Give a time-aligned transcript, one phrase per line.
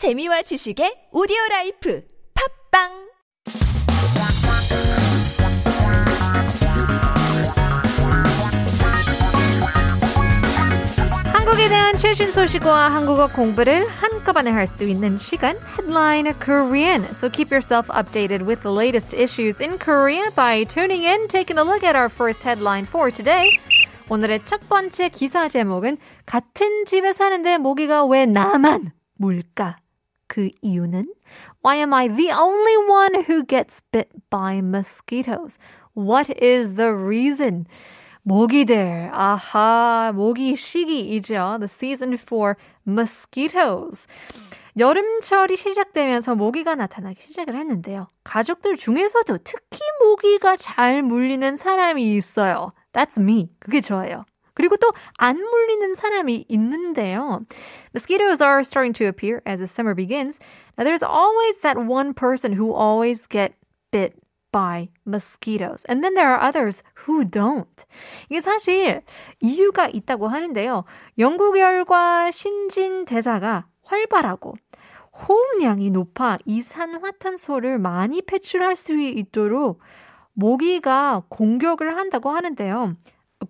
[0.00, 2.00] 재미와 지식의 오디오 라이프
[2.72, 2.88] 팝빵
[11.34, 17.04] 한국에 대한 최신 소식과 한국어 공부를 한꺼번에 할 수 있는 시간 Headline Korean.
[17.12, 21.62] So keep yourself updated with the latest issues in Korea by tuning in, taking a
[21.62, 23.44] look at our first headline for today.
[24.08, 29.76] 오늘의 첫 번째 기사 제목은 같은 집에 사는데 모기가 왜 나만 물까?
[30.30, 31.12] 그 이유는
[31.64, 35.58] Why am I the only one who gets bit by mosquitoes?
[35.94, 37.66] What is the reason?
[38.22, 41.58] 모기들, 아하, 모기 시기이죠.
[41.58, 42.54] The season for
[42.86, 44.06] mosquitoes.
[44.78, 48.06] 여름철이 시작되면서 모기가 나타나기 시작을 했는데요.
[48.22, 52.72] 가족들 중에서도 특히 모기가 잘 물리는 사람이 있어요.
[52.92, 53.50] That's me.
[53.58, 54.24] 그게 저예요.
[54.60, 57.40] 그리고 또 안 물리는 사람이 있는데요.
[57.94, 60.38] Mosquitoes are starting to appear as the summer begins.
[60.76, 63.54] Now there's always that one person who always get
[63.90, 64.14] bit
[64.52, 65.84] by mosquitoes.
[65.88, 67.84] And then there are others who don't.
[68.28, 69.02] 이게 사실
[69.40, 70.84] 이유가 있다고 하는데요.
[71.18, 74.54] 영구 결과 신진 대사가 활발하고
[75.12, 79.80] 호흡량이 높아 이산화탄소를 많이 배출할 수 있도록
[80.32, 82.96] 모기가 공격을 한다고 하는데요.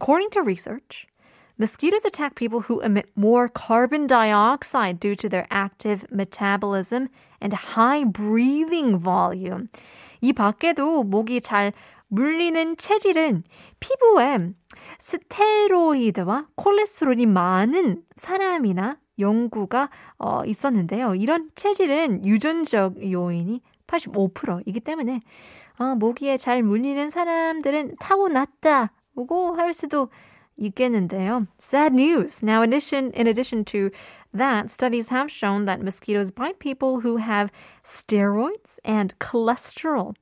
[0.00, 1.06] According to research,
[1.58, 8.04] mosquitoes attack people who emit more carbon dioxide due to their active metabolism and high
[8.04, 9.68] breathing volume.
[10.22, 11.74] 이 밖에도 모기 잘
[12.08, 13.44] 물리는 체질은
[13.78, 14.54] 피부에
[14.98, 21.14] 스테로이드와 콜레스테롤이 많은 사람이나 연구가 어, 있었는데요.
[21.14, 25.20] 이런 체질은 유전적 요인이 85%이기 때문에
[25.78, 30.09] 어, 모기에 잘 물리는 사람들은 타고났다 고 할 수도
[30.57, 31.47] 있겠는데요.
[31.57, 32.41] Sad news.
[32.41, 33.91] Now, in addition, in addition to
[34.33, 37.51] that, studies have shown that mosquitoes bite people who have
[37.83, 40.15] steroids and cholesterol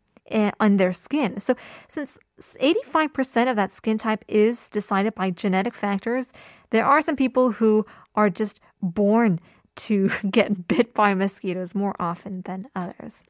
[0.59, 1.39] on their skin.
[1.39, 1.55] So,
[1.87, 2.17] since
[2.59, 6.31] 85% of that skin type is decided by genetic factors,
[6.71, 7.85] there are some people who
[8.15, 9.39] are just born
[9.75, 13.23] to get bit by mosquitoes more often than others.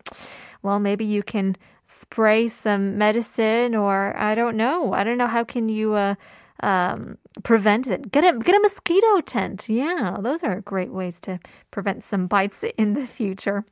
[0.61, 1.55] Well, maybe you can
[1.88, 4.92] spray some medicine or I don't know.
[4.92, 6.14] I don't know how can you uh,
[6.62, 8.12] um, prevent it.
[8.12, 9.68] Get a get a mosquito tent.
[9.68, 11.40] Yeah, those are great ways to
[11.70, 13.64] prevent some bites in the future.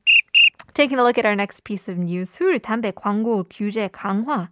[0.74, 4.48] Taking a look at our next piece of news, 술 담배 광고 규제 강화.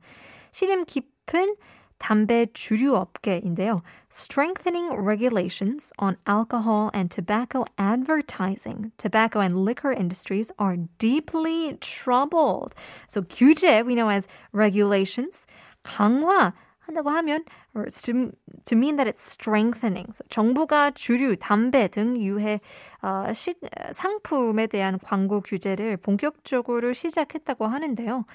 [0.53, 1.56] 시름 깊은
[2.00, 3.81] 담배 주류 업계인데요.
[4.09, 8.91] Strengthening regulations on alcohol and tobacco advertising.
[8.97, 12.73] Tobacco and liquor industries are deeply troubled.
[13.07, 15.45] So 규제, we know as regulations.
[15.84, 16.53] 강화
[16.90, 17.44] 한다고 하면
[17.75, 18.31] or to,
[18.66, 20.07] to mean that it's strengthening.
[20.13, 22.62] So 정부가 주류, 담배 등 유해
[23.03, 23.59] 어, 식,
[23.91, 28.25] 상품에 대한 광고 규제를 본격적으로 시작했다고 하는데요.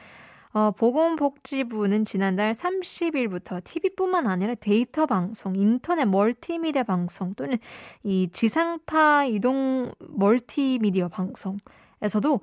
[0.52, 7.58] 어, 보건복지부는 지난달 30일부터 TV뿐만 아니라 데이터 방송, 인터넷 멀티미디어 방송 또는
[8.04, 12.42] 이 지상파 이동 멀티미디어 방송에서도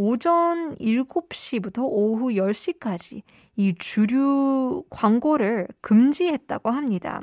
[0.00, 3.22] 오전 7시부터 오후 10시까지
[3.58, 7.20] 이 주류 광고를 금지했다고 합니다.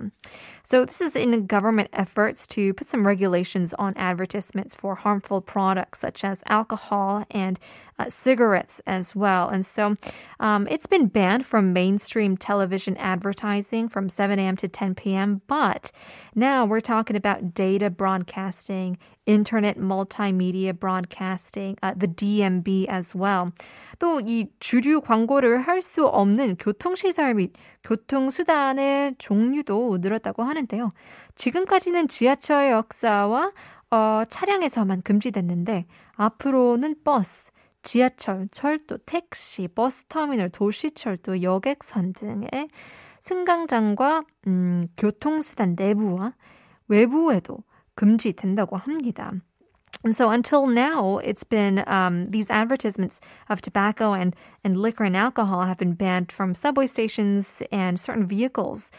[0.65, 6.01] So this is in government efforts to put some regulations on advertisements for harmful products
[6.01, 7.57] such as alcohol and
[7.97, 9.47] uh, cigarettes as well.
[9.47, 9.95] And so
[10.41, 14.57] um, it's been banned from mainstream television advertising from 7 a.m.
[14.57, 15.41] to 10 p.m.
[15.47, 15.93] But
[16.35, 18.97] now we're talking about data broadcasting,
[19.30, 23.52] internet multimedia broadcasting, uh, the DMB as well.
[23.98, 27.52] 또 이 주류 광고를 할 수 없는 교통시설 및
[27.84, 30.90] 교통수단의 종류도 늘었다고 하는데요.
[31.34, 33.52] 지금까지는 지하철 역사와
[33.90, 37.50] 어, 차량에서만 금지됐는데 앞으로는 버스,
[37.82, 42.68] 지하철, 철도, 택시, 버스터미널, 도시철도, 여객선 등의
[43.20, 46.34] 승강장과 음, 교통수단 내부와
[46.88, 47.58] 외부에도
[47.99, 49.41] 금지된다고 합니다.
[50.03, 53.19] And so until now, it's been um, these advertisements
[53.49, 58.27] of tobacco and, and liquor and alcohol have been banned from subway stations and certain
[58.27, 58.91] vehicles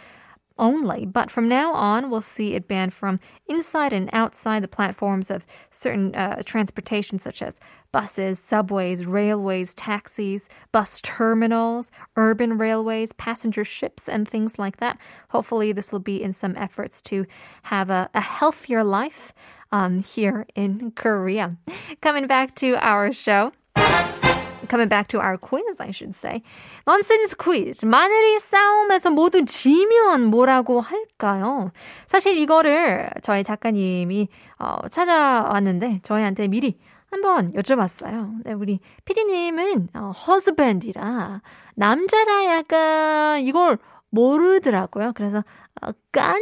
[0.61, 1.05] only.
[1.05, 5.45] But from now on, we'll see it banned from inside and outside the platforms of
[5.71, 7.59] certain uh, transportation, such as
[7.91, 14.97] buses, subways, railways, taxis, bus terminals, urban railways, passenger ships, and things like that.
[15.29, 17.25] Hopefully, this will be in some efforts to
[17.63, 19.33] have a, a healthier life
[19.71, 21.57] um, here in Korea.
[22.01, 23.51] Coming back to our show.
[24.67, 26.41] Coming back to our quiz, I should say.
[26.87, 27.85] Nonsense quiz.
[27.85, 31.71] 마늘이 싸움에서 모두 지면 뭐라고 할까요?
[32.07, 34.27] 사실 이거를 저희 작가님이
[34.59, 36.79] 어, 찾아왔는데 저희한테 미리
[37.09, 38.43] 한번 여쭤봤어요.
[38.45, 41.41] 네, 우리 피디님은 어, husband이라
[41.75, 43.77] 남자라 약간 이걸
[44.09, 45.11] 모르더라고요.
[45.15, 45.43] 그래서
[45.81, 46.41] 어, 깐?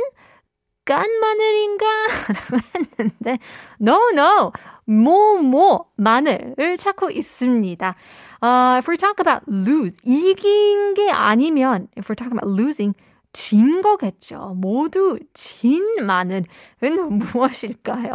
[0.86, 1.86] 깐 마늘인가?
[2.34, 3.38] 라고 했는데
[3.82, 4.52] no, no.
[4.90, 7.96] 뭐, 뭐, 마늘을 찾고 있습니다.
[8.42, 12.96] Uh, if we talk about lose, 이긴 게 아니면, if we're talking about losing,
[13.32, 14.56] 진 거겠죠.
[14.58, 16.46] 모두 진 마늘은
[16.82, 18.14] 무엇일까요?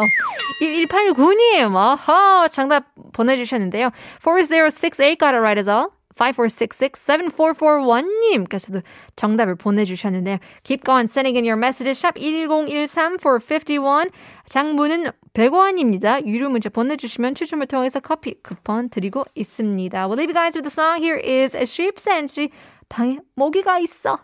[0.60, 3.90] 1189님, 어허, 정답 보내주셨는데요.
[4.20, 5.90] 4068 got it right as all.
[6.14, 8.82] 5466-7441님께서도
[9.16, 10.38] 정답을 보내주셨는데요.
[10.62, 12.00] Keep going sending in your messages.
[12.00, 14.10] 샵 1013 for 51.
[14.46, 16.24] 장문은 100원입니다.
[16.26, 20.06] 유료 문자 보내주시면 추첨을 통해서 커피 쿠폰 드리고 있습니다.
[20.08, 21.02] We'll leave you guys with the song.
[21.02, 22.50] Here is Sheep Senshi.
[22.88, 24.20] 방에 모기가 있어.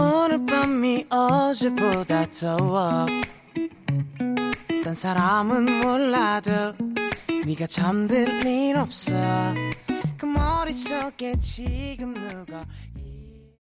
[0.00, 3.06] 오늘 밤이 어제보다 더워
[4.84, 6.72] 딴 사람은 몰라도
[7.48, 9.10] 네가 잠들 일 없어.
[10.18, 12.66] 그 머릿속에 지금 누가